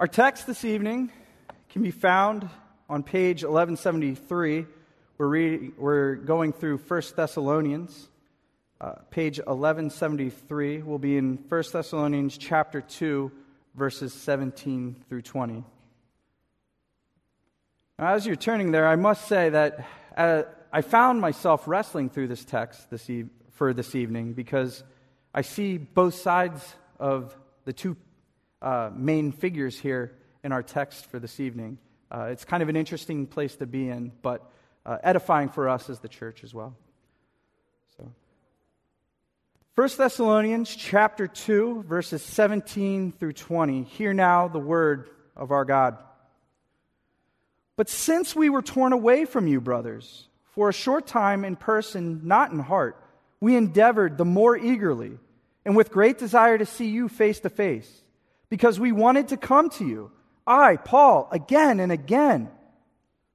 [0.00, 1.12] Our text this evening
[1.68, 2.48] can be found
[2.88, 4.64] on page 1173.
[5.18, 8.08] We're, reading, we're going through 1 Thessalonians.
[8.80, 13.30] Uh, page 1173 will be in 1 Thessalonians chapter 2,
[13.74, 15.64] verses 17 through 20.
[17.98, 19.86] Now, as you're turning there, I must say that
[20.16, 24.82] uh, I found myself wrestling through this text this e- for this evening because
[25.34, 27.36] I see both sides of
[27.66, 27.98] the two
[28.62, 30.12] uh, main figures here
[30.44, 31.78] in our text for this evening.
[32.10, 34.50] Uh, it's kind of an interesting place to be in, but
[34.84, 36.74] uh, edifying for us as the church as well.
[37.96, 38.10] So,
[39.74, 43.84] 1 Thessalonians chapter 2, verses 17 through 20.
[43.84, 45.98] Hear now the word of our God.
[47.76, 52.22] But since we were torn away from you, brothers, for a short time in person,
[52.24, 53.02] not in heart,
[53.40, 55.18] we endeavored the more eagerly
[55.64, 58.02] and with great desire to see you face to face
[58.50, 60.10] because we wanted to come to you,
[60.46, 62.50] I, Paul, again and again.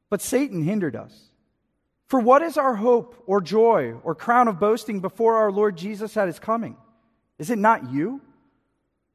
[0.10, 1.14] But Satan hindered us.
[2.08, 6.16] For what is our hope or joy or crown of boasting before our Lord Jesus
[6.18, 6.78] at his coming?
[7.40, 8.22] Is it not you?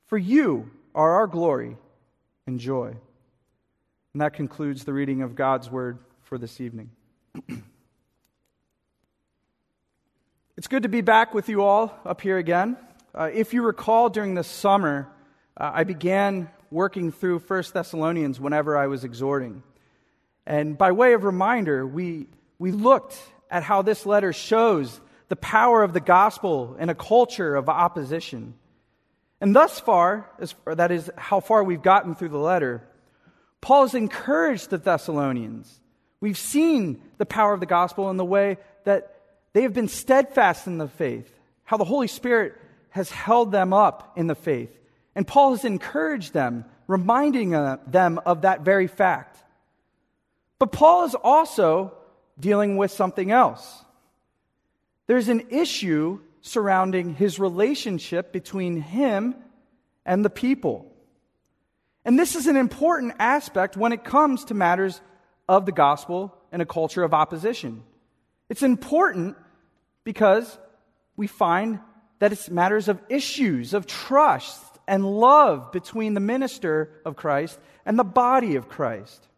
[0.06, 1.76] For you are our glory
[2.46, 2.96] and joy.
[4.12, 6.90] And that concludes the reading of God's word for this evening.
[10.56, 12.76] it's good to be back with you all up here again.
[13.14, 15.08] Uh, if you recall, during the summer,
[15.56, 19.62] uh, I began working through 1 Thessalonians whenever I was exhorting.
[20.46, 22.26] And by way of reminder, we,
[22.58, 23.18] we looked
[23.50, 28.54] at how this letter shows the power of the gospel in a culture of opposition.
[29.40, 32.82] And thus far, as, that is how far we've gotten through the letter,
[33.60, 35.80] Paul has encouraged the Thessalonians.
[36.20, 39.14] We've seen the power of the gospel in the way that
[39.52, 41.30] they have been steadfast in the faith,
[41.64, 42.54] how the Holy Spirit
[42.90, 44.76] has held them up in the faith.
[45.14, 49.38] And Paul has encouraged them, reminding uh, them of that very fact.
[50.58, 51.94] But Paul is also
[52.38, 53.84] dealing with something else.
[55.06, 59.34] There's an issue surrounding his relationship between him
[60.06, 60.86] and the people.
[62.04, 65.00] And this is an important aspect when it comes to matters
[65.48, 67.82] of the gospel in a culture of opposition.
[68.48, 69.36] It's important
[70.04, 70.58] because
[71.16, 71.80] we find
[72.20, 77.96] that it's matters of issues of trust and love between the minister of Christ and
[77.96, 79.28] the body of Christ.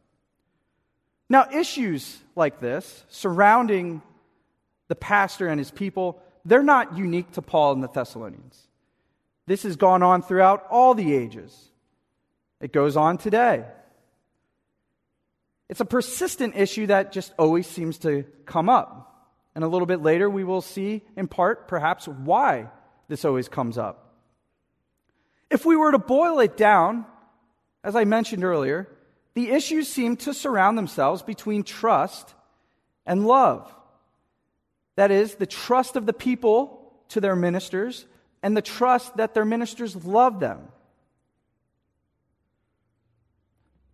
[1.28, 4.00] Now, issues like this surrounding
[4.88, 8.66] the pastor and his people, they're not unique to Paul and the Thessalonians.
[9.46, 11.54] This has gone on throughout all the ages.
[12.58, 13.64] It goes on today.
[15.69, 19.28] It's a persistent issue that just always seems to come up.
[19.54, 22.70] And a little bit later, we will see, in part, perhaps, why
[23.08, 24.01] this always comes up.
[25.52, 27.04] If we were to boil it down,
[27.84, 28.88] as I mentioned earlier,
[29.34, 32.34] the issues seem to surround themselves between trust
[33.04, 33.70] and love.
[34.96, 38.06] That is, the trust of the people to their ministers
[38.42, 40.68] and the trust that their ministers love them.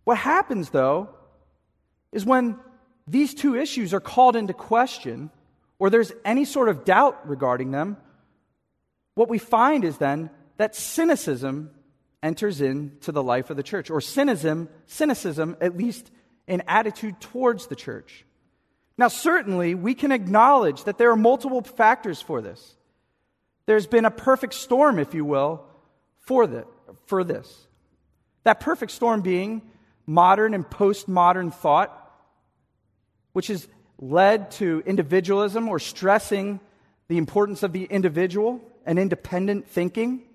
[0.05, 1.09] What happens, though,
[2.13, 2.57] is when
[3.05, 5.29] these two issues are called into question
[5.77, 7.97] or there's any sort of doubt regarding them,
[9.15, 11.71] what we find is then that cynicism
[12.21, 16.11] enters into the life of the church, or cynicism, cynicism, at least
[16.47, 18.25] in attitude towards the church.
[18.97, 22.75] Now, certainly, we can acknowledge that there are multiple factors for this.
[23.67, 25.65] There's been a perfect storm, if you will,
[26.19, 26.65] for, the,
[27.05, 27.67] for this.
[28.43, 29.61] That perfect storm being
[30.05, 31.95] modern and postmodern thought,
[33.31, 33.65] which has
[33.97, 36.59] led to individualism or stressing
[37.07, 40.25] the importance of the individual and independent thinking.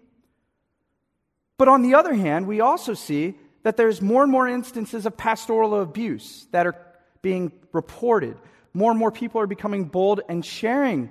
[1.57, 5.17] But on the other hand, we also see that there's more and more instances of
[5.17, 6.77] pastoral abuse that are
[7.23, 8.37] being reported.
[8.73, 11.11] More and more people are becoming bold and sharing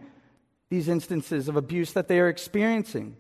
[0.70, 3.16] these instances of abuse that they are experiencing.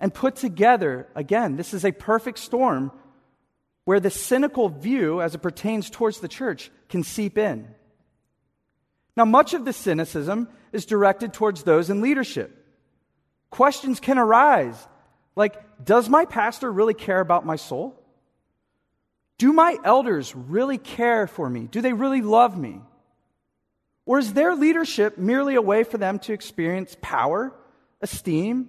[0.00, 2.92] And put together, again, this is a perfect storm
[3.84, 7.74] where the cynical view as it pertains towards the church can seep in.
[9.16, 12.54] Now, much of the cynicism is directed towards those in leadership.
[13.50, 14.86] Questions can arise
[15.38, 17.94] like, does my pastor really care about my soul?
[19.38, 21.68] Do my elders really care for me?
[21.70, 22.80] Do they really love me?
[24.04, 27.54] Or is their leadership merely a way for them to experience power,
[28.00, 28.68] esteem,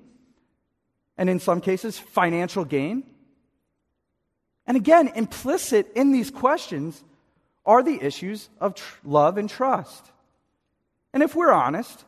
[1.18, 3.04] and in some cases, financial gain?
[4.68, 7.04] And again, implicit in these questions
[7.66, 10.12] are the issues of tr- love and trust.
[11.16, 12.06] And if we're honest,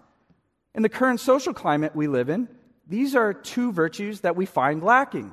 [0.75, 2.48] in the current social climate we live in,
[2.88, 5.31] these are two virtues that we find lacking.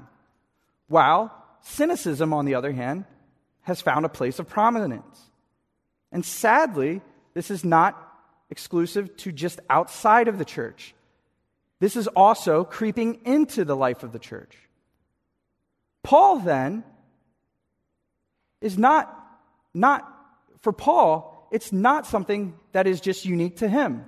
[0.88, 3.04] While cynicism, on the other hand,
[3.62, 5.30] has found a place of prominence.
[6.12, 7.02] And sadly,
[7.34, 7.96] this is not
[8.50, 10.94] exclusive to just outside of the church.
[11.80, 14.56] This is also creeping into the life of the church.
[16.02, 16.84] Paul, then,
[18.60, 19.14] is not,
[19.74, 20.10] not,
[20.60, 24.04] for Paul, it's not something that is just unique to him.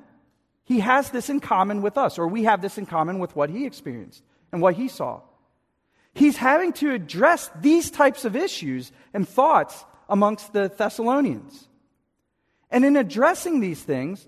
[0.65, 3.51] He has this in common with us, or we have this in common with what
[3.51, 4.23] he experienced
[4.53, 5.21] and what he saw.
[6.15, 11.69] He's having to address these types of issues and thoughts amongst the Thessalonians.
[12.71, 14.27] And in addressing these things,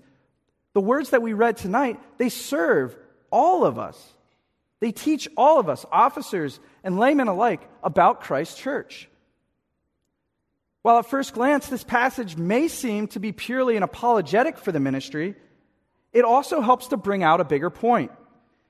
[0.73, 2.95] the words that we read tonight, they serve
[3.31, 4.13] all of us.
[4.79, 9.09] They teach all of us, officers and laymen alike, about Christ's church.
[10.81, 14.81] While at first glance this passage may seem to be purely an apologetic for the
[14.81, 15.35] ministry,
[16.13, 18.11] it also helps to bring out a bigger point.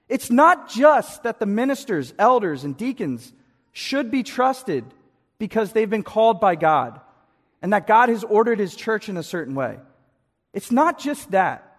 [0.10, 3.34] It's not just that the ministers, elders, and deacons
[3.72, 4.86] should be trusted
[5.38, 7.00] because they've been called by God
[7.62, 9.80] and that God has ordered his church in a certain way.
[10.54, 11.70] It's not just that.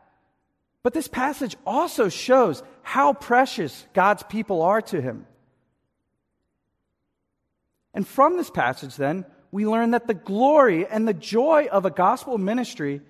[0.83, 5.27] But this passage also shows how precious God's people are to him.
[7.95, 11.91] And from this passage, then, we learn that the glory and the joy of a
[11.91, 13.01] gospel ministry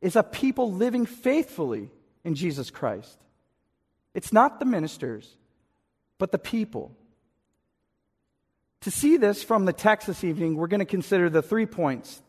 [0.00, 1.90] is a people living faithfully
[2.24, 3.18] in Jesus Christ.
[4.14, 5.36] It's not the ministers,
[6.18, 6.92] but the people.
[8.82, 12.22] To see this from the text this evening, we're going to consider the three points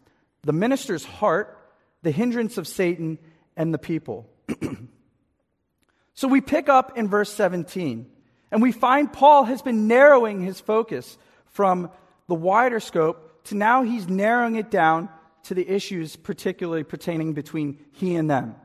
[0.44, 1.58] the minister's heart,
[2.02, 3.20] the hindrance of Satan,
[3.56, 4.28] and the people.
[6.16, 8.10] so we pick up in verse 17,
[8.52, 11.92] and we find Paul has been narrowing his focus from
[12.28, 15.10] the wider scope to now he's narrowing it down
[15.44, 18.56] to the issues particularly pertaining between he and them.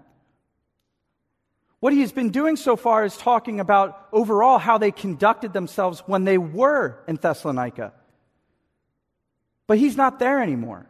[1.81, 6.25] What he's been doing so far is talking about overall how they conducted themselves when
[6.25, 7.93] they were in Thessalonica.
[9.67, 10.87] But he's not there anymore.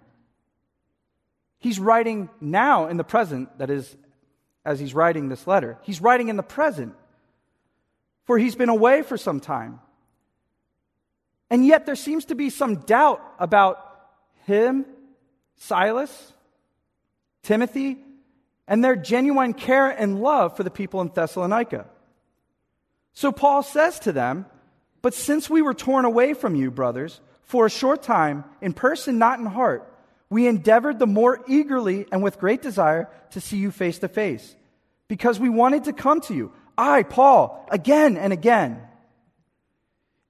[1.58, 3.96] He's writing now in the present, that is,
[4.64, 5.78] as he's writing this letter.
[5.82, 6.94] He's writing in the present,
[8.24, 9.80] for he's been away for some time.
[11.50, 13.78] And yet there seems to be some doubt about
[14.44, 14.84] him,
[15.56, 16.32] Silas,
[17.42, 17.98] Timothy,
[18.68, 21.86] and their genuine care and love for the people in Thessalonica.
[23.12, 24.46] So Paul says to them,
[25.02, 29.18] But since we were torn away from you, brothers, for a short time, in person,
[29.18, 29.90] not in heart,
[30.28, 34.56] we endeavored the more eagerly and with great desire to see you face to face,
[35.08, 36.52] because we wanted to come to you.
[36.76, 38.82] I, Paul, again and again.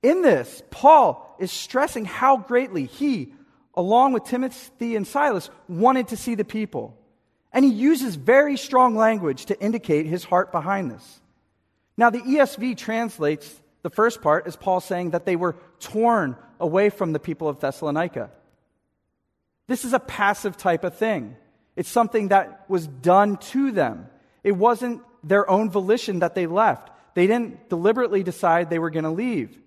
[0.02, 3.32] In this, Paul is stressing how greatly he,
[3.76, 6.96] along with Timothy and Silas, wanted to see the people.
[7.52, 11.20] And he uses very strong language to indicate his heart behind this.
[11.96, 16.90] Now, the ESV translates the first part as Paul saying that they were torn away
[16.90, 18.30] from the people of Thessalonica.
[19.68, 21.36] This is a passive type of thing.
[21.76, 24.08] It's something that was done to them.
[24.42, 26.90] It wasn't their own volition that they left.
[27.14, 29.58] They didn't deliberately decide they were going to leave.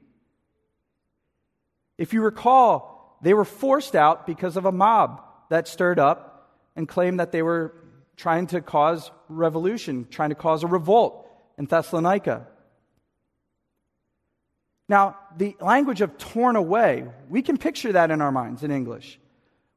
[1.98, 6.88] If you recall, they were forced out because of a mob that stirred up and
[6.88, 7.74] claimed that they were
[8.16, 11.28] trying to cause revolution, trying to cause a revolt
[11.58, 12.48] in Thessalonica.
[14.88, 19.20] Now, the language of torn away, we can picture that in our minds in English.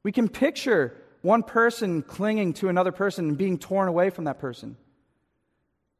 [0.02, 4.40] We can picture one person clinging to another person and being torn away from that
[4.40, 4.76] person.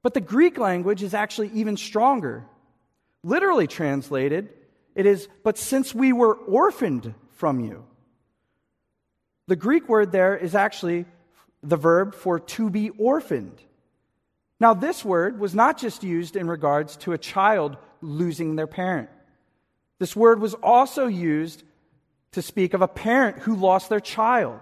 [0.03, 2.45] But the Greek language is actually even stronger.
[3.23, 4.49] Literally translated,
[4.95, 7.85] it is, but since we were orphaned from you.
[9.49, 11.07] The Greek word there is actually
[11.61, 13.61] the verb for to be orphaned.
[14.61, 19.09] Now, this word was not just used in regards to a child losing their parent.
[19.99, 21.65] This word was also used
[22.31, 24.61] to speak of a parent who lost their child.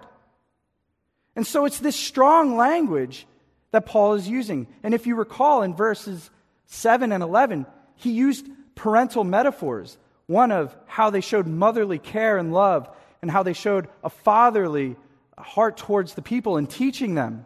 [1.35, 3.27] And so it's this strong language
[3.69, 4.65] that Paul is using.
[4.81, 6.31] And if you recall in verses
[6.65, 9.99] 7 and 11, he used parental metaphors
[10.31, 12.89] one of how they showed motherly care and love,
[13.21, 14.95] and how they showed a fatherly
[15.37, 17.45] heart towards the people and teaching them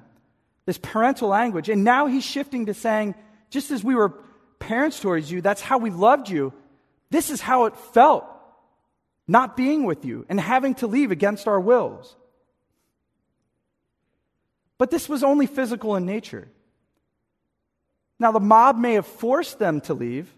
[0.66, 1.68] this parental language.
[1.68, 3.16] And now he's shifting to saying,
[3.50, 4.14] just as we were
[4.60, 6.54] parents towards you, that's how we loved you.
[7.10, 8.26] This is how it felt
[9.28, 12.16] not being with you and having to leave against our wills.
[14.78, 16.48] But this was only physical in nature.
[18.20, 20.34] Now, the mob may have forced them to leave,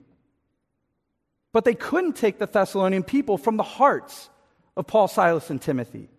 [1.54, 4.30] but they couldn't take the Thessalonian people from the hearts
[4.76, 6.10] of Paul, Silas, and Timothy.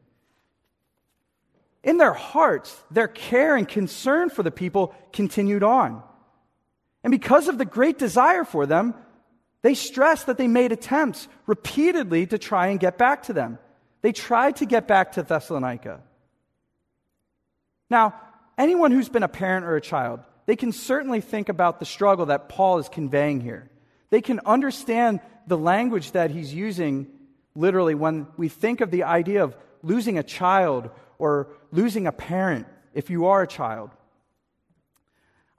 [1.85, 6.03] In their hearts, their care and concern for the people continued on.
[7.05, 8.95] And because of the great desire for them,
[9.63, 13.59] They stress that they made attempts repeatedly to try and get back to them.
[14.03, 16.01] They tried to get back to Thessalonica.
[17.91, 18.15] Now,
[18.57, 22.27] anyone who's been a parent or a child, they can certainly think about the struggle
[22.27, 23.69] that Paul is conveying here.
[24.11, 27.07] They can understand the language that he's using
[27.55, 32.67] literally when we think of the idea of losing a child or losing a parent
[32.95, 33.91] if you are a child.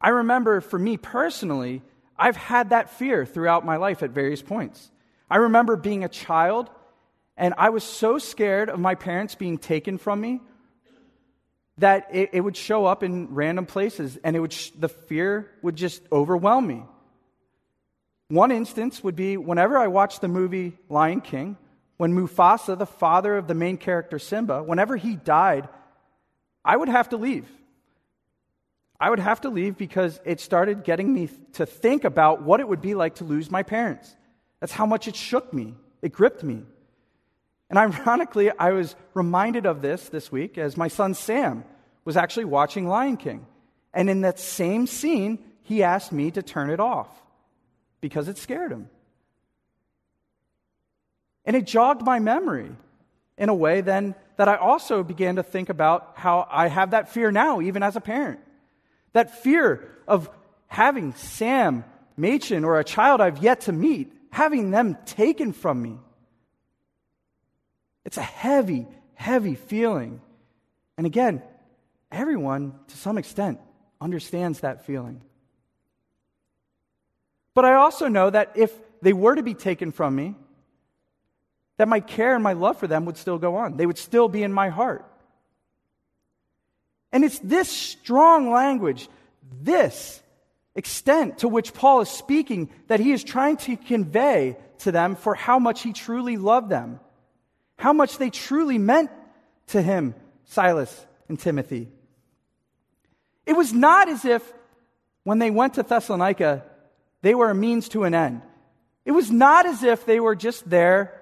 [0.02, 1.82] I remember for me personally,
[2.18, 4.92] I've had that fear throughout my life at various points.
[5.30, 6.70] I remember being a child,
[7.38, 10.42] and I was so scared of my parents being taken from me
[11.78, 15.50] that it, it would show up in random places, and it would sh- the fear
[15.62, 16.84] would just overwhelm me.
[18.30, 21.58] One instance would be whenever I watched the movie Lion King,
[21.98, 25.68] when Mufasa, the father of the main character Simba, whenever he died,
[26.64, 27.50] I would have to leave.
[29.00, 32.68] I would have to leave because it started getting me to think about what it
[32.68, 34.16] would be like to lose my parents.
[34.60, 36.62] That's how much it shook me, it gripped me.
[37.70, 41.64] And ironically, I was reminded of this this week as my son Sam
[42.06, 43.48] was actually watching Lion King.
[43.92, 47.10] And in that same scene, he asked me to turn it off
[48.02, 48.90] because it scared him.
[51.46, 52.72] And it jogged my memory
[53.38, 57.10] in a way then that I also began to think about how I have that
[57.10, 58.40] fear now, even as a parent.
[59.14, 60.30] That fear of
[60.68, 61.84] having Sam,
[62.16, 65.98] Machen, or a child I've yet to meet, having them taken from me.
[68.06, 70.22] It's a heavy, heavy feeling.
[70.98, 71.42] And again,
[72.12, 73.60] everyone, to some extent,
[74.00, 75.22] understands that feeling.
[77.60, 80.36] But I also know that if they were to be taken from me,
[81.76, 83.76] that my care and my love for them would still go on.
[83.76, 85.06] They would still be in my heart.
[87.12, 89.10] And it's this strong language,
[89.62, 90.24] this
[90.74, 95.36] extent to which Paul is speaking, that he is trying to convey to them for
[95.36, 97.02] how much he truly loved them,
[97.76, 99.12] how much they truly meant
[99.68, 101.90] to him, Silas and Timothy.
[103.46, 104.50] It was not as if
[105.24, 106.64] when they went to Thessalonica,
[107.22, 108.42] they were a means to an end.
[109.06, 111.16] It was not as if they were just there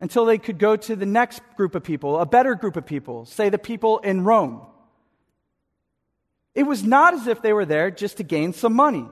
[0.00, 3.24] until they could go to the next group of people, a better group of people,
[3.24, 4.62] say the people in Rome.
[6.54, 9.06] It was not as if they were there just to gain some money.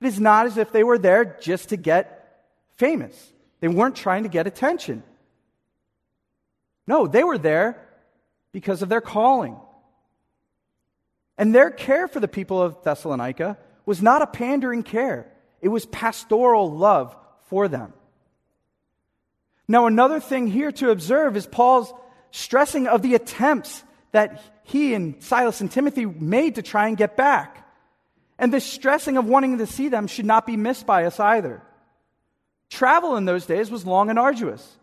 [0.00, 2.44] It is not as if they were there just to get
[2.76, 3.32] famous.
[3.60, 5.02] They weren't trying to get attention.
[6.86, 7.82] No, they were there
[8.52, 9.56] because of their calling.
[11.38, 15.30] And their care for the people of Thessalonica was not a pandering care,
[15.60, 17.16] it was pastoral love
[17.48, 17.92] for them.
[19.68, 21.92] Now, another thing here to observe is Paul's
[22.30, 23.82] stressing of the attempts
[24.12, 27.66] that he and Silas and Timothy made to try and get back.
[28.38, 31.62] And this stressing of wanting to see them should not be missed by us either.
[32.68, 34.76] Travel in those days was long and arduous.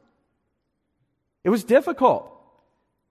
[1.43, 2.29] It was difficult.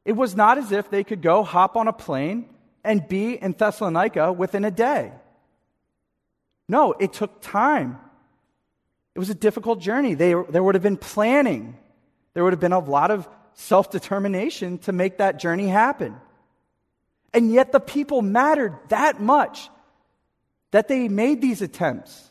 [0.04, 2.48] It was not as if they could go hop on a plane
[2.82, 5.12] and be in Thessalonica within a day.
[6.68, 7.98] No, it took time.
[9.14, 10.14] It was a difficult journey.
[10.14, 11.76] They, there would have been planning,
[12.34, 16.16] there would have been a lot of self determination to make that journey happen.
[17.34, 19.68] And yet the people mattered that much
[20.70, 22.30] that they made these attempts,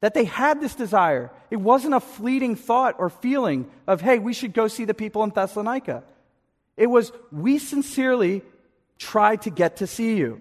[0.00, 1.30] that they had this desire.
[1.50, 5.22] It wasn't a fleeting thought or feeling of, hey, we should go see the people
[5.24, 6.04] in Thessalonica.
[6.76, 8.42] It was, we sincerely
[8.98, 10.40] tried to get to see you.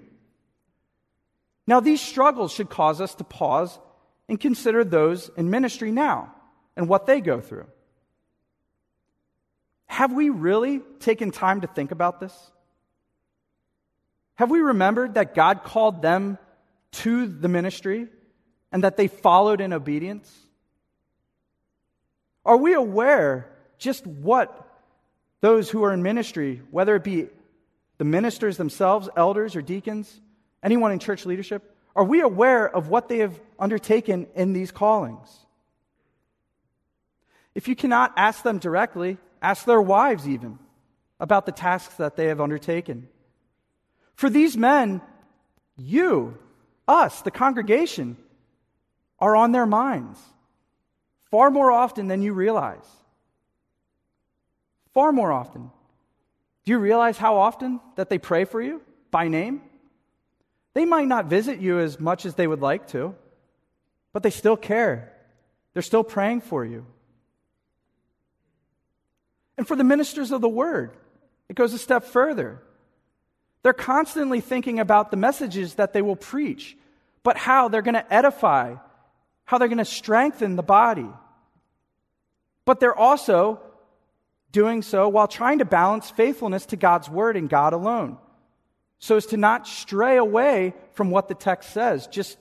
[1.70, 3.78] Now, these struggles should cause us to pause
[4.28, 6.34] and consider those in ministry now
[6.76, 7.68] and what they go through.
[9.86, 12.34] Have we really taken time to think about this?
[14.34, 16.40] Have we remembered that God called them
[17.04, 18.08] to the ministry
[18.72, 20.36] and that they followed in obedience?
[22.46, 23.48] Are we aware
[23.78, 24.68] just what
[25.42, 27.28] those who are in ministry, whether it be
[28.00, 30.20] the ministers themselves, elders or deacons,
[30.64, 35.28] anyone in church leadership, are we aware of what they have undertaken in these callings?
[37.56, 40.60] If you cannot ask them directly, Ask their wives, even,
[41.20, 43.08] about the tasks that they have undertaken.
[44.16, 45.02] For these men,
[45.78, 46.38] you,
[46.88, 48.18] us, the congregation,
[49.20, 50.20] are on their minds
[51.32, 52.86] far more often than you realize.
[54.94, 55.70] Far more often.
[56.66, 59.62] Do you realize how often that they pray for you by name?
[60.80, 63.14] They might not visit you as much as they would like to,
[64.14, 65.12] but they still care.
[65.74, 66.86] They're still praying for you
[69.58, 70.96] and for the ministers of the word.
[71.50, 72.62] It goes a step further.
[73.62, 76.78] They're constantly thinking about the messages that they will preach,
[77.24, 78.76] but how they're going to edify,
[79.44, 81.10] how they're going to strengthen the body.
[82.64, 83.60] But they're also
[84.54, 88.18] doing so while trying to balance faithfulness to God's word and God alone,
[89.00, 92.38] so as to not stray away from what the text says, just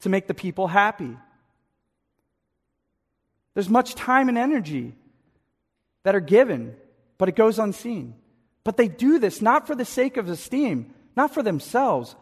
[0.00, 1.16] to make the people happy.
[3.54, 4.94] There's much time and energy
[6.04, 6.76] that are given,
[7.18, 8.14] but it goes unseen.
[8.64, 12.14] But they do this not for the sake of esteem, not for themselves,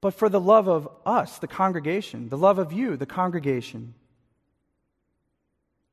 [0.00, 3.94] but for the love of us, the congregation, the love of you, the congregation.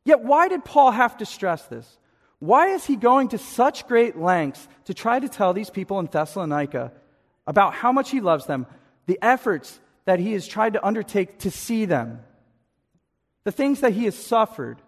[0.04, 1.98] Yet, why did Paul have to stress this?
[2.41, 6.07] Why is he going to such great lengths to try to tell these people in
[6.07, 6.91] Thessalonica
[7.45, 8.65] about how much he loves them,
[9.05, 12.19] the efforts that he has tried to undertake to see them,
[13.43, 14.81] the things that he has suffered?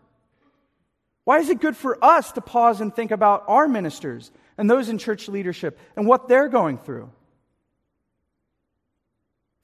[1.26, 4.90] Why is it good for us to pause and think about our ministers and those
[4.90, 7.12] in church leadership and what they're going through?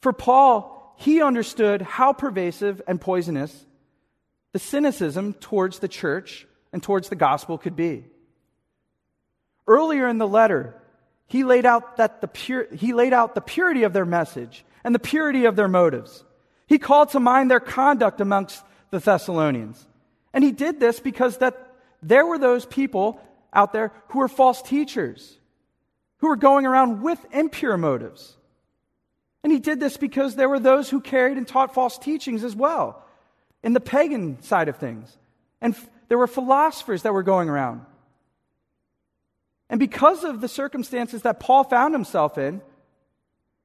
[0.01, 3.65] For Paul, he understood how pervasive and poisonous
[4.53, 8.06] the cynicism towards the church and towards the gospel could be.
[9.68, 10.76] Earlier in the letter,
[11.28, 14.96] he laid out, that the pure, he laid out the purity of their message and
[14.96, 16.24] the purity of their motives.
[16.68, 19.88] He called to mind their conduct amongst the Thessalonians.
[20.34, 23.20] And he did this because that there were those people
[23.54, 25.38] out there who were false teachers,
[26.18, 28.36] who were going around with impure motives.
[29.44, 32.56] And he did this because there were those who carried and taught false teachings as
[32.56, 33.04] well
[33.64, 35.18] in the pagan side of things.
[35.62, 35.76] And
[36.10, 37.86] there were philosophers that were going around.
[39.70, 42.62] And because of the circumstances that Paul found himself in,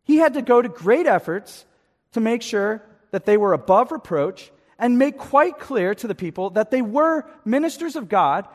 [0.04, 1.64] he had to go to great efforts
[2.12, 6.50] to make sure that they were above reproach and make quite clear to the people
[6.50, 8.46] that they were ministers of God,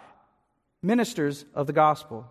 [0.82, 2.28] ministers of the gospel.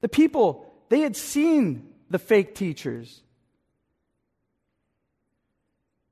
[0.00, 3.20] The people, they had seen the fake teachers.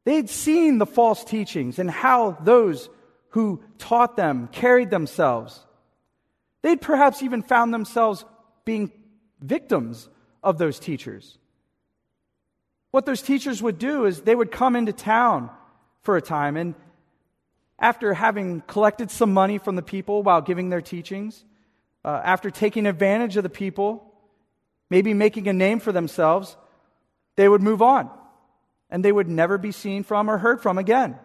[0.04, 2.88] They had seen the false teachings and how those
[3.30, 5.64] who taught them carried themselves.
[6.62, 8.24] They'd perhaps even found themselves
[8.64, 8.92] being
[9.40, 10.08] victims
[10.42, 11.38] of those teachers.
[12.90, 15.50] What those teachers would do is they would come into town
[16.02, 16.74] for a time, and
[17.78, 21.44] after having collected some money from the people while giving their teachings,
[22.04, 24.12] uh, after taking advantage of the people,
[24.90, 26.56] maybe making a name for themselves,
[27.36, 28.10] they would move on
[28.92, 31.18] and they would never be seen from or heard from again.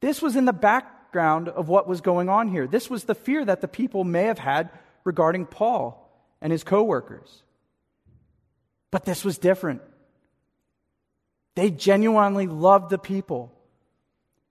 [0.00, 2.66] This was in the background of what was going on here.
[2.66, 4.70] This was the fear that the people may have had
[5.04, 6.10] regarding Paul
[6.40, 7.42] and his co workers.
[8.90, 9.82] But this was different.
[11.56, 13.52] They genuinely loved the people.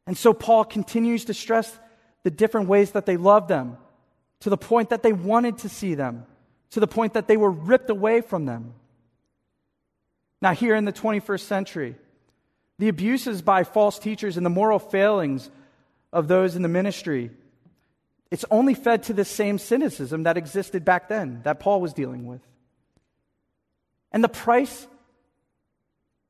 [0.06, 1.76] And so Paul continues to stress
[2.22, 3.78] the different ways that they loved them
[4.42, 6.28] to the point that they wanted to see them,
[6.72, 8.76] to the point that they were ripped away from them.
[10.42, 11.96] Now, here in the 21st century,
[12.80, 15.50] the abuses by false teachers and the moral failings
[16.14, 17.32] of those in the ministry,
[18.30, 22.26] it's only fed to the same cynicism that existed back then, that Paul was dealing
[22.26, 22.42] with.
[24.12, 24.88] And the price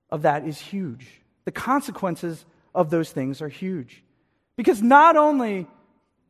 [0.10, 1.08] of that is huge.
[1.46, 4.04] The consequences of those things are huge.
[4.56, 5.68] Because not only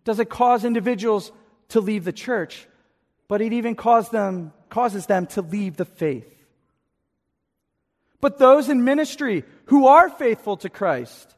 [0.03, 1.31] does it cause individuals
[1.69, 2.67] to leave the church,
[3.27, 3.75] but it even
[4.11, 6.36] them, causes them to leave the faith.
[8.19, 11.35] But those in ministry who are faithful to Christ,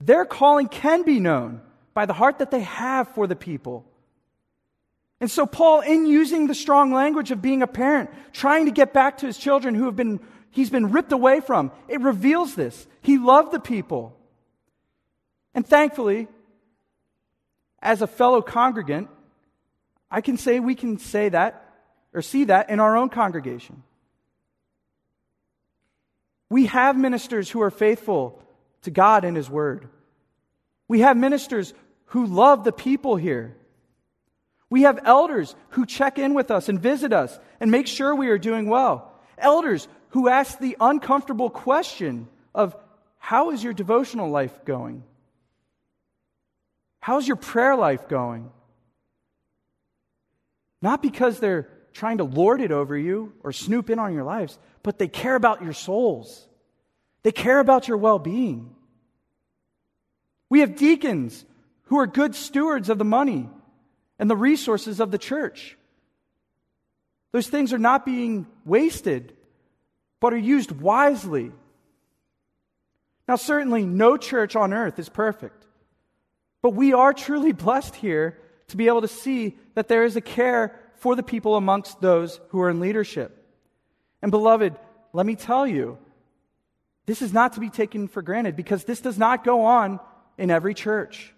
[0.00, 1.60] their calling can be known
[1.94, 3.86] by the heart that they have for the people.
[5.20, 8.92] And so, Paul, in using the strong language of being a parent, trying to get
[8.92, 12.86] back to his children who have been, he's been ripped away from, it reveals this.
[13.00, 14.14] He loved the people.
[15.54, 16.28] And thankfully,
[17.80, 19.08] as a fellow congregant,
[20.10, 21.62] I can say we can say that
[22.12, 23.82] or see that in our own congregation.
[26.48, 28.40] We have ministers who are faithful
[28.82, 29.88] to God and His Word.
[30.88, 31.74] We have ministers
[32.06, 33.56] who love the people here.
[34.70, 38.28] We have elders who check in with us and visit us and make sure we
[38.28, 39.12] are doing well.
[39.38, 42.76] Elders who ask the uncomfortable question of
[43.18, 45.02] how is your devotional life going?
[47.00, 48.50] How's your prayer life going?
[50.82, 54.58] Not because they're trying to lord it over you or snoop in on your lives,
[54.82, 56.46] but they care about your souls.
[57.22, 58.74] They care about your well being.
[60.50, 61.44] We have deacons
[61.84, 63.48] who are good stewards of the money
[64.18, 65.78] and the resources of the church.
[67.32, 69.32] Those things are not being wasted,
[70.20, 71.50] but are used wisely.
[73.26, 75.64] Now, certainly, no church on earth is perfect,
[76.60, 80.20] but we are truly blessed here to be able to see that there is a
[80.20, 83.44] care for the people amongst those who are in leadership.
[84.22, 84.74] And, beloved,
[85.12, 85.98] let me tell you,
[87.06, 90.00] this is not to be taken for granted because this does not go on
[90.36, 91.32] in every church.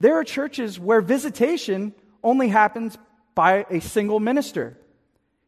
[0.00, 2.98] There are churches where visitation only happens
[3.34, 4.76] by a single minister.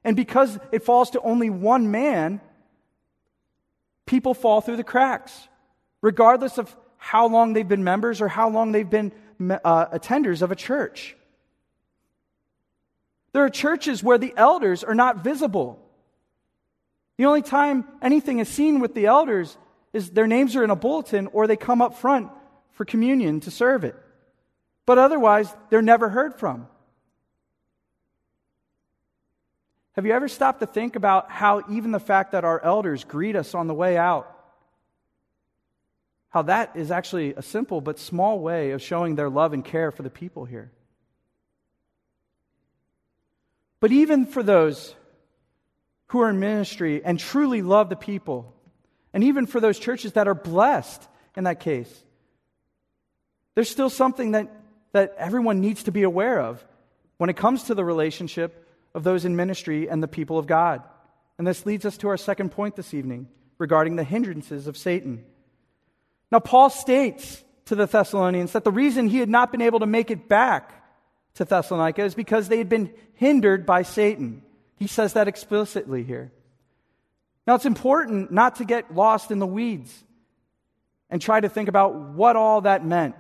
[0.05, 2.41] And because it falls to only one man,
[4.07, 5.49] people fall through the cracks,
[6.01, 10.51] regardless of how long they've been members or how long they've been uh, attenders of
[10.51, 11.17] a church.
[13.33, 15.79] There are churches where the elders are not visible.
[17.17, 19.57] The only time anything is seen with the elders
[19.93, 22.31] is their names are in a bulletin or they come up front
[22.73, 23.97] for communion to serve it.
[24.87, 26.67] But otherwise, they're never heard from.
[29.93, 33.37] Have you ever stopped to think about how even the fact that our elders greet
[33.37, 34.29] us on the way out,
[36.31, 39.91] how that is actually a simple but small way of showing their love and care
[39.91, 40.73] for the people here?
[43.83, 44.95] But even for those
[46.07, 48.55] who are in ministry and truly love the people,
[49.13, 51.03] and even for those churches that are blessed
[51.37, 51.93] in that case,
[53.57, 54.55] there's still something that,
[54.93, 56.65] that everyone needs to be aware of
[57.17, 60.85] when it comes to the relationship of those in ministry and the people of God.
[61.37, 63.27] And this leads us to our second point this evening
[63.59, 65.25] regarding the hindrances of Satan.
[66.31, 69.87] Now, Paul states to the Thessalonians that the reason he had not been able to
[69.87, 70.82] make it back
[71.35, 74.43] to Thessalonica is because they had been hindered by Satan.
[74.77, 76.33] He says that explicitly here.
[77.47, 79.93] Now, it's important not to get lost in the weeds
[81.11, 83.17] and try to think about what all that meant.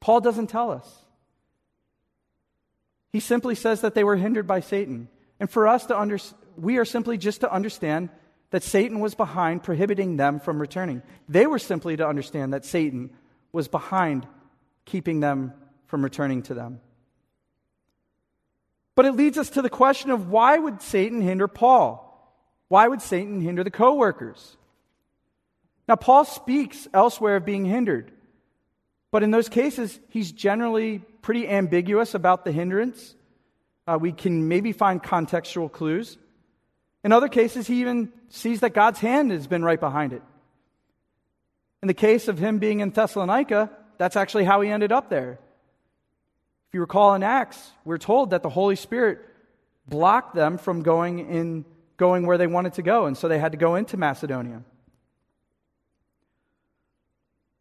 [0.00, 0.88] Paul doesn't tell us.
[3.12, 5.08] He simply says that they were hindered by Satan.
[5.40, 8.10] And for us to understand, we are simply just to understand
[8.50, 11.02] that Satan was behind prohibiting them from returning.
[11.28, 13.10] They were simply to understand that Satan
[13.52, 14.26] was behind
[14.84, 15.52] keeping them
[15.86, 16.80] from returning to them.
[18.98, 22.04] But it leads us to the question of why would Satan hinder Paul?
[22.66, 24.56] Why would Satan hinder the co-workers?
[25.86, 28.10] Now Paul speaks elsewhere of being hindered.
[29.12, 33.14] But in those cases, he's generally pretty ambiguous about the hindrance.
[33.86, 36.18] Uh, we can maybe find contextual clues.
[37.04, 40.22] In other cases, he even sees that God's hand has been right behind it.
[41.82, 45.38] In the case of him being in Thessalonica, that's actually how he ended up there.
[46.68, 49.20] If you recall in Acts, we're told that the Holy Spirit
[49.86, 51.64] blocked them from going in
[51.96, 54.62] going where they wanted to go, and so they had to go into Macedonia.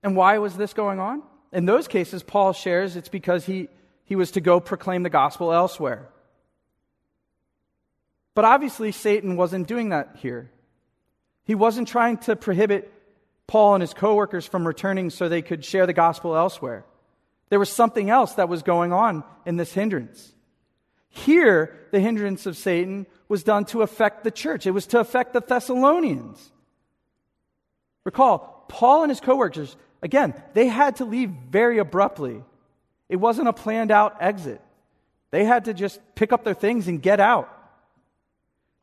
[0.04, 1.24] And why was this going on?
[1.52, 3.70] in those cases, Paul shares it's because he,
[4.04, 6.10] he was to go proclaim the gospel elsewhere.
[8.36, 10.52] But obviously, Satan wasn't doing that here.
[11.46, 12.93] He wasn't trying to prohibit
[13.48, 16.86] Paul and his coworkers from returning so they could share the gospel elsewhere.
[17.50, 20.34] There was something else that was going on in this hindrance.
[21.10, 25.34] Here, the hindrance of Satan was done to affect the church, it was to affect
[25.34, 26.52] the Thessalonians.
[28.04, 32.44] Recall, Paul and his coworkers, Again, they had to leave very abruptly.
[33.10, 34.62] It wasn't a planned out exit.
[35.32, 37.54] They had to just pick up their things and get out.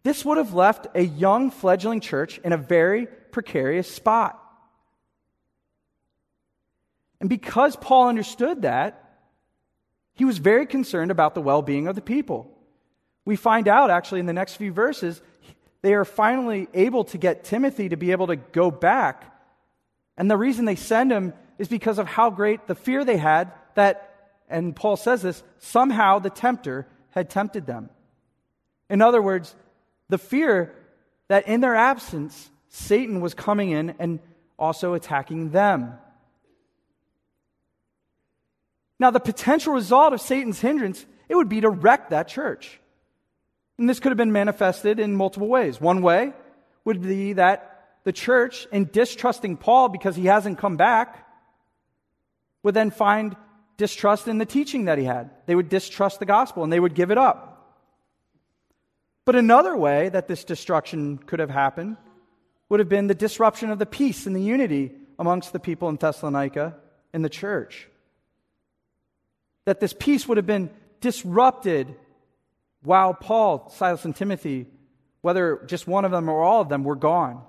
[0.02, 4.40] This would have left a young fledgling church in a very precarious spot.
[7.24, 9.16] And because Paul understood that,
[10.12, 12.50] he was very concerned about the well being of the people.
[13.24, 15.22] We find out actually in the next few verses,
[15.80, 19.34] they are finally able to get Timothy to be able to go back
[20.16, 23.52] and the reason they send him is because of how great the fear they had
[23.74, 27.90] that, and Paul says this, somehow the tempter had tempted them.
[28.88, 29.54] In other words,
[30.08, 30.74] the fear
[31.28, 34.20] that in their absence, Satan was coming in and
[34.58, 35.94] also attacking them.
[38.98, 42.80] Now, the potential result of Satan's hindrance, it would be to wreck that church.
[43.78, 45.80] And this could have been manifested in multiple ways.
[45.80, 46.32] One way
[46.84, 47.70] would be that
[48.04, 51.26] the church, in distrusting Paul because he hasn't come back,
[52.62, 53.36] would then find
[53.76, 55.30] distrust in the teaching that he had.
[55.46, 57.50] They would distrust the gospel and they would give it up.
[59.24, 61.96] But another way that this destruction could have happened
[62.68, 65.96] would have been the disruption of the peace and the unity amongst the people in
[65.96, 66.76] Thessalonica
[67.12, 67.88] in the church.
[69.64, 71.94] That this peace would have been disrupted
[72.82, 74.66] while Paul, Silas, and Timothy,
[75.22, 77.42] whether just one of them or all of them, were gone.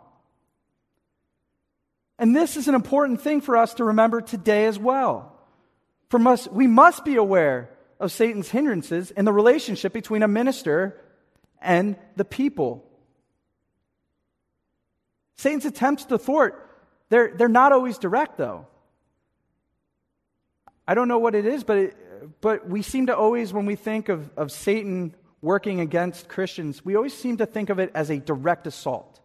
[2.17, 5.37] And this is an important thing for us to remember today as well.
[6.09, 11.01] For us, we must be aware of Satan's hindrances in the relationship between a minister
[11.61, 12.85] and the people.
[15.35, 18.67] Satan's attempts to thwart, they're, they're not always direct, though.
[20.87, 21.97] I don't know what it is, but, it,
[22.41, 26.95] but we seem to always, when we think of, of Satan working against Christians, we
[26.95, 29.19] always seem to think of it as a direct assault.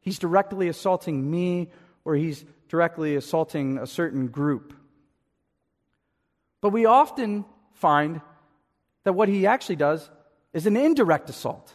[0.00, 1.70] He's directly assaulting me,
[2.04, 4.74] or he's directly assaulting a certain group.
[6.60, 8.20] But we often find
[9.04, 10.08] that what he actually does
[10.52, 11.72] is an indirect assault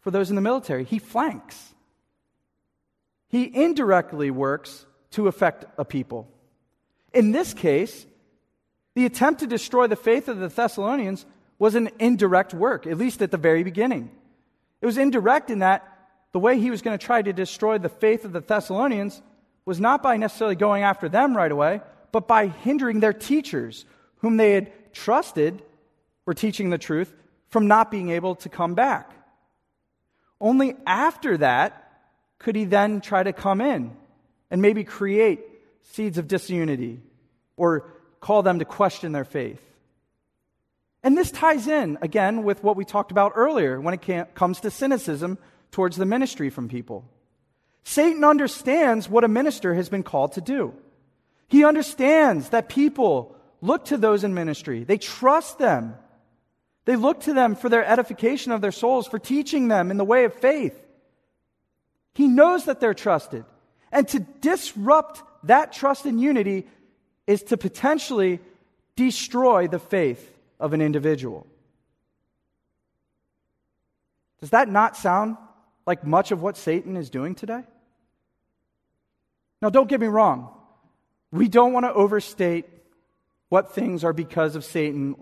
[0.00, 0.84] for those in the military.
[0.84, 1.74] He flanks,
[3.28, 6.28] he indirectly works to affect a people.
[7.12, 8.06] In this case,
[8.96, 11.26] the attempt to destroy the faith of the Thessalonians
[11.58, 14.10] was an indirect work, at least at the very beginning.
[14.80, 15.86] It was indirect in that
[16.32, 19.20] the way he was going to try to destroy the faith of the Thessalonians
[19.66, 23.84] was not by necessarily going after them right away, but by hindering their teachers,
[24.20, 25.60] whom they had trusted
[26.24, 27.12] were teaching the truth,
[27.48, 29.12] from not being able to come back.
[30.40, 32.00] Only after that
[32.38, 33.94] could he then try to come in
[34.50, 35.40] and maybe create
[35.82, 37.02] seeds of disunity
[37.58, 39.60] or call them to question their faith.
[41.02, 44.70] And this ties in, again, with what we talked about earlier when it comes to
[44.70, 45.38] cynicism
[45.70, 47.04] towards the ministry from people.
[47.84, 50.74] Satan understands what a minister has been called to do.
[51.46, 55.94] He understands that people look to those in ministry, they trust them.
[56.86, 60.04] They look to them for their edification of their souls, for teaching them in the
[60.04, 60.80] way of faith.
[62.14, 63.44] He knows that they're trusted.
[63.90, 66.66] And to disrupt that trust and unity
[67.26, 68.40] is to potentially
[68.94, 71.46] destroy the faith of an individual.
[74.40, 75.36] Does that not sound
[75.86, 77.62] like much of what Satan is doing today?
[79.62, 80.50] Now, don't get me wrong.
[81.32, 82.66] We don't want to overstate
[83.48, 85.16] what things are because of Satan.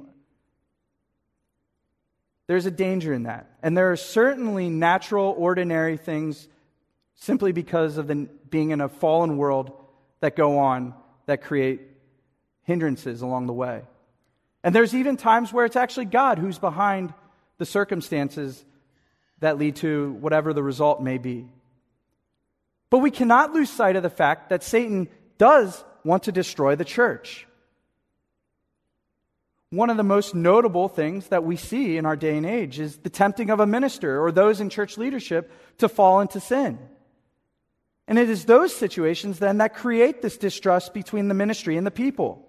[2.47, 3.51] There's a danger in that.
[3.63, 6.49] And there are certainly natural, ordinary things
[7.15, 9.73] simply because of the, being in a fallen world
[10.21, 10.95] that go on
[11.27, 11.81] that create
[12.65, 13.83] hindrances along the way.
[14.63, 17.13] And there's even times where it's actually God who's behind
[17.59, 18.65] the circumstances
[19.41, 21.49] that lead to whatever the result may be.
[22.91, 26.85] But we cannot lose sight of the fact that Satan does want to destroy the
[26.85, 27.47] church.
[29.71, 32.99] One of the most notable things that we see in our day and age is
[32.99, 36.79] the tempting of a minister or those in church leadership to fall into sin.
[38.07, 41.91] And it is those situations then that create this distrust between the ministry and the
[41.91, 42.44] people.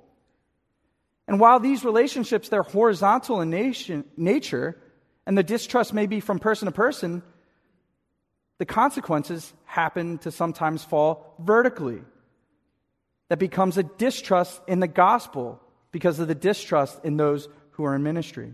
[1.28, 4.78] And while these relationships, they're horizontal in nation, nature,
[5.26, 7.24] and the distrust may be from person to person,
[8.58, 12.02] the consequences happen to sometimes fall vertically.
[13.30, 15.60] That becomes a distrust in the gospel
[15.92, 18.54] because of the distrust in those who are in ministry.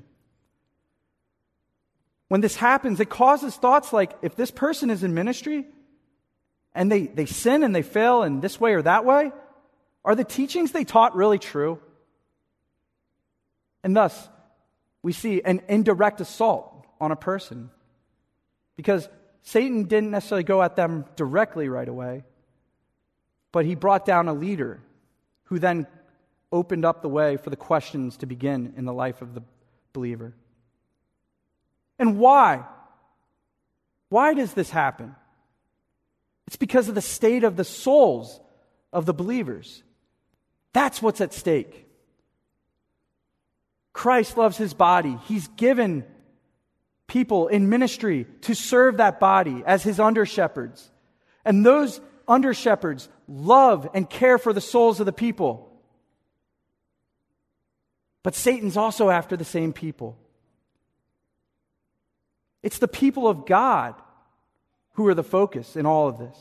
[2.29, 5.65] When this happens, it causes thoughts like if this person is in ministry,
[6.73, 9.31] and they, they sin and they fail in this way or that way?
[10.03, 11.79] Are the teachings they taught really true?
[13.83, 14.29] And thus,
[15.03, 17.71] we see an indirect assault on a person.
[18.75, 19.07] Because
[19.43, 22.23] Satan didn't necessarily go at them directly right away,
[23.51, 24.81] but he brought down a leader
[25.45, 25.87] who then
[26.51, 29.41] opened up the way for the questions to begin in the life of the
[29.93, 30.33] believer.
[31.97, 32.65] And why?
[34.09, 35.15] Why does this happen?
[36.47, 38.39] It's because of the state of the souls
[38.91, 39.83] of the believers.
[40.73, 41.87] That's what's at stake.
[43.93, 45.17] Christ loves his body.
[45.25, 46.06] He's given
[47.08, 50.89] people in ministry to serve that body as his under shepherds.
[51.43, 55.69] And those under shepherds love and care for the souls of the people.
[58.23, 60.17] But Satan's also after the same people.
[62.63, 63.95] It's the people of God
[64.93, 66.38] who are the focus in all of this.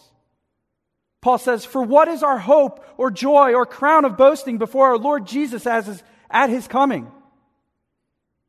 [1.21, 4.99] Paul says, For what is our hope or joy or crown of boasting before our
[4.99, 7.11] Lord Jesus as at his coming?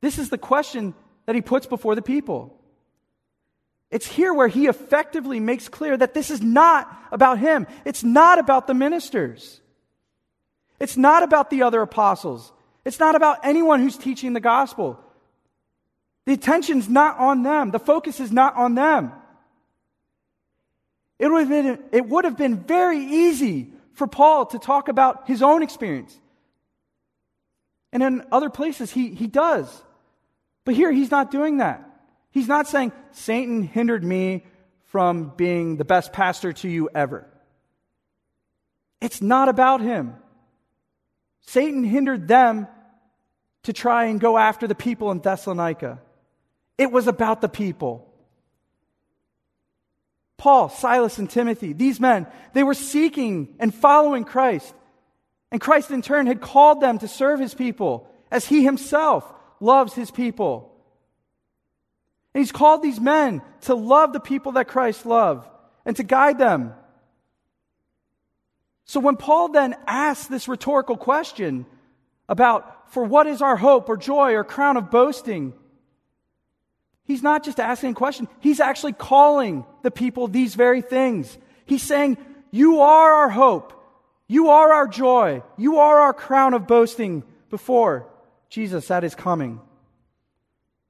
[0.02, 0.94] This is the question
[1.26, 2.58] that he puts before the people.
[3.92, 7.68] It's here where he effectively makes clear that this is not about him.
[7.86, 9.60] It's not about the ministers.
[10.80, 12.52] It's not about the other apostles.
[12.86, 15.00] It's not about anyone who's teaching the gospel.
[16.26, 17.72] The attention's not on them.
[17.72, 19.12] The focus is not on them.
[21.20, 25.28] It would, have been, it would have been very easy for Paul to talk about
[25.28, 26.18] his own experience.
[27.92, 29.70] And in other places, he, he does.
[30.65, 31.88] But here, he's not doing that.
[32.32, 34.45] He's not saying, Satan hindered me
[34.86, 37.28] from being the best pastor to you ever.
[39.00, 40.15] It's not about him.
[41.41, 42.67] Satan hindered them
[43.63, 46.00] to try and go after the people in Thessalonica.
[46.78, 48.08] It was about the people.
[50.38, 54.74] Paul, Silas, and Timothy, these men, they were seeking and following Christ.
[55.52, 59.24] And Christ, in turn, had called them to serve his people as he himself
[59.62, 60.71] loves his people.
[62.34, 65.47] And he's called these men to love the people that Christ loved
[65.86, 66.74] and to guide them.
[68.86, 71.65] So when Paul then asks this rhetorical question
[72.28, 75.54] about, for what is our hope or joy or crown of boasting?
[77.06, 81.38] He's not just asking a question, he's actually calling the people these very things.
[81.65, 82.17] He's saying,
[82.52, 83.74] You are our hope.
[84.28, 85.43] You are our joy.
[85.58, 88.11] You are our crown of boasting before
[88.52, 89.60] Jesus at his coming.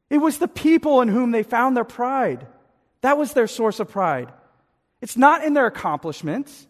[0.10, 2.46] It was the people in whom they found their pride.
[3.02, 4.34] That was their source of pride.
[5.00, 6.68] It's not in their accomplishments.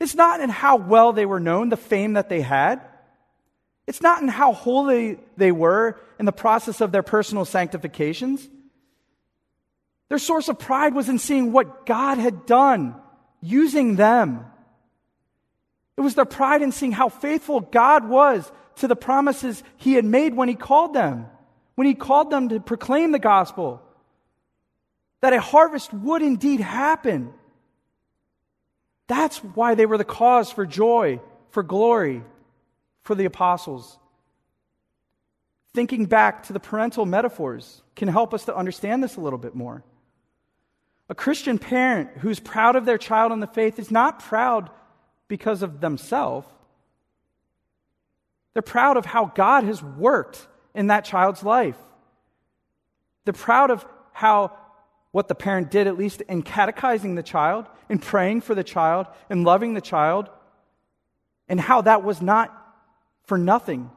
[0.00, 2.82] It's not in how well they were known, the fame that they had.
[3.86, 8.46] It's not in how holy they were in the process of their personal sanctifications.
[10.08, 12.96] Their source of pride was in seeing what God had done
[13.40, 14.44] using them.
[15.96, 20.04] It was their pride in seeing how faithful God was to the promises He had
[20.04, 21.26] made when He called them,
[21.74, 23.82] when He called them to proclaim the gospel,
[25.20, 27.32] that a harvest would indeed happen.
[29.06, 32.22] That's why they were the cause for joy, for glory,
[33.02, 33.98] for the apostles.
[35.74, 39.54] Thinking back to the parental metaphors can help us to understand this a little bit
[39.54, 39.82] more.
[41.08, 44.70] A Christian parent who's proud of their child in the faith is not proud
[45.28, 46.46] because of themselves.
[48.52, 51.78] They're proud of how God has worked in that child's life.
[53.24, 54.52] They're proud of how
[55.10, 59.06] what the parent did, at least in catechizing the child, in praying for the child,
[59.28, 60.30] in loving the child,
[61.48, 62.50] and how that was not
[63.24, 63.90] for nothing,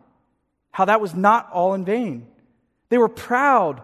[0.72, 2.28] how that was not all in vain.
[2.90, 3.82] They were proud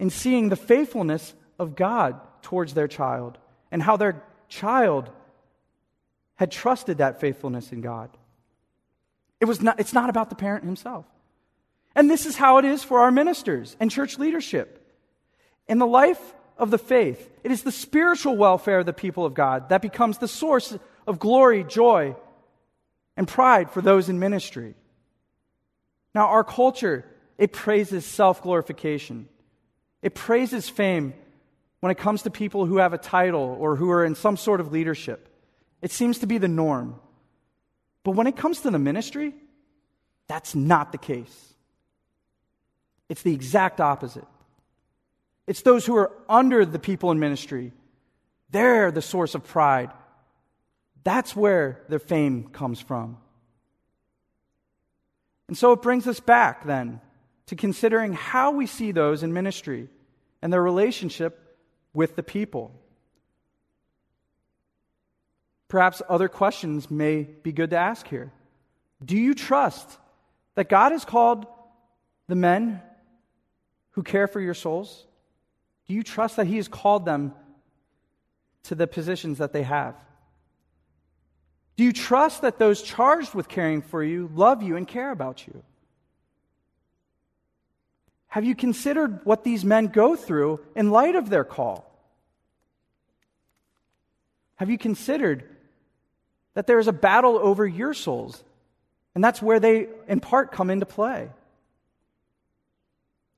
[0.00, 3.38] in seeing the faithfulness of God towards their child
[3.70, 5.10] and how their child
[6.34, 8.10] had trusted that faithfulness in God.
[9.42, 11.04] It was not, it's not about the parent himself.
[11.96, 14.88] And this is how it is for our ministers and church leadership.
[15.66, 16.20] In the life
[16.56, 20.18] of the faith, it is the spiritual welfare of the people of God that becomes
[20.18, 20.78] the source
[21.08, 22.14] of glory, joy,
[23.16, 24.76] and pride for those in ministry.
[26.14, 27.04] Now, our culture,
[27.36, 29.28] it praises self glorification,
[30.02, 31.14] it praises fame
[31.80, 34.60] when it comes to people who have a title or who are in some sort
[34.60, 35.28] of leadership.
[35.82, 37.00] It seems to be the norm.
[38.04, 39.34] But when it comes to the ministry,
[40.28, 41.54] that's not the case.
[43.08, 44.26] It's the exact opposite.
[45.46, 47.72] It's those who are under the people in ministry.
[48.50, 49.90] They're the source of pride.
[51.04, 53.18] That's where their fame comes from.
[55.48, 57.00] And so it brings us back then
[57.46, 59.88] to considering how we see those in ministry
[60.40, 61.58] and their relationship
[61.92, 62.72] with the people.
[65.72, 68.30] Perhaps other questions may be good to ask here.
[69.02, 69.98] Do you trust
[70.54, 71.46] that God has called
[72.28, 72.82] the men
[73.92, 75.06] who care for your souls?
[75.88, 77.32] Do you trust that He has called them
[78.64, 79.94] to the positions that they have?
[81.76, 85.46] Do you trust that those charged with caring for you love you and care about
[85.46, 85.62] you?
[88.26, 91.90] Have you considered what these men go through in light of their call?
[94.56, 95.48] Have you considered
[96.54, 98.42] that there is a battle over your souls.
[99.14, 101.30] And that's where they, in part, come into play.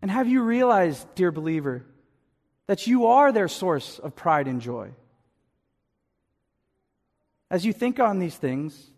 [0.02, 1.84] And have you realized, dear believer,
[2.66, 4.90] that you are their source of pride and joy?
[7.50, 8.90] As you think on these things,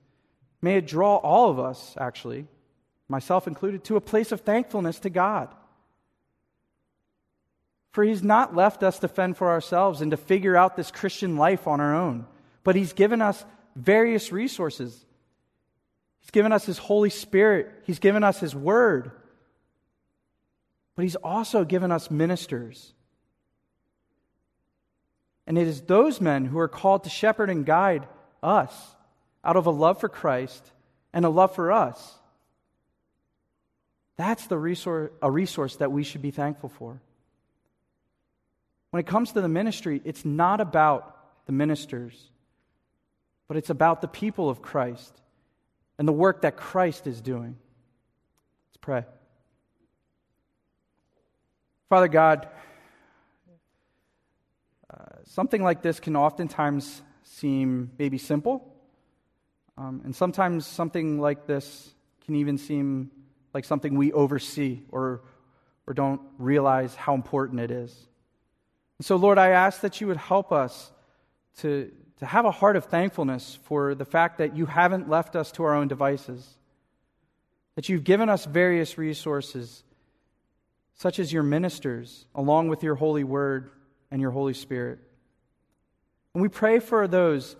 [0.63, 2.47] may it draw all of us, actually,
[3.09, 5.55] myself included, to a place of thankfulness to God.
[7.93, 11.37] For He's not left us to fend for ourselves and to figure out this Christian
[11.37, 12.27] life on our own,
[12.65, 13.45] but He's given us
[13.77, 15.05] various resources.
[16.21, 19.13] He's given us His Holy Spirit, He's given us His Word,
[20.97, 22.93] but He's also given us ministers.
[25.47, 28.09] And it is those men who are called to shepherd and guide
[28.43, 28.75] us
[29.45, 30.73] out of a love for Christ
[31.13, 32.19] and a love for us.
[34.17, 37.01] That's the resource, a resource that we should be thankful for.
[38.91, 41.17] When it comes to the ministry, it's not about
[41.47, 42.31] the ministers
[43.49, 45.21] but it's about the people of Christ
[45.99, 47.57] and the work that Christ is doing.
[48.69, 49.05] Let's pray.
[51.89, 52.49] Father God,
[54.91, 58.73] uh, something like this can oftentimes seem maybe simple,
[59.79, 61.95] um, and sometimes something like this
[62.25, 63.11] can even seem
[63.55, 65.23] like something we oversee or,
[65.87, 67.95] or don't realize how important it is.
[68.99, 70.91] And so, Lord, I ask that you would help us
[71.59, 75.53] to, to have a heart of thankfulness for the fact that you haven't left us
[75.53, 76.57] to our own devices,
[77.75, 79.83] that you've given us various resources
[80.95, 83.71] such as your ministers, along with your holy word
[84.11, 84.99] and your Holy Spirit.
[86.33, 87.55] And we pray for those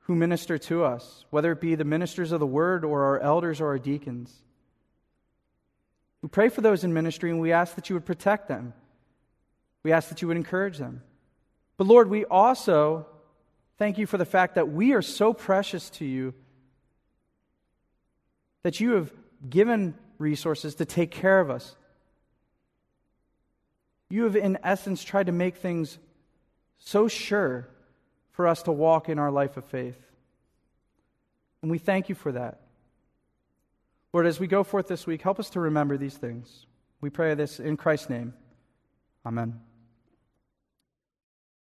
[0.00, 3.60] who minister to us, whether it be the ministers of the word or our elders
[3.60, 4.34] or our deacons.
[6.22, 8.74] We pray for those in ministry and we ask that you would protect them.
[9.84, 11.02] We ask that you would encourage them.
[11.76, 13.06] But Lord, we also
[13.80, 16.34] thank you for the fact that we are so precious to you
[18.62, 19.10] that you have
[19.48, 21.74] given resources to take care of us.
[24.10, 25.98] You have, in essence, tried to make things
[26.78, 27.68] so sure
[28.32, 29.98] for us to walk in our life of faith.
[31.62, 32.60] And we thank you for that.
[34.12, 36.66] Lord, as we go forth this week, help us to remember these things.
[37.00, 38.34] We pray this in Christ's name.
[39.24, 39.58] Amen.